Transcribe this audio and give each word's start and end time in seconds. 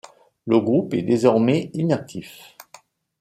Le 0.47 0.59
groupe 0.59 0.95
est 0.95 1.03
désormais 1.03 1.69
inactif. 1.75 2.57